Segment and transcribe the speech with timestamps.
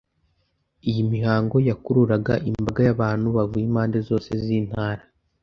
[0.89, 5.03] Iyi mihango yakururaga imbaga y’abantu bavuye impande zose z’intara.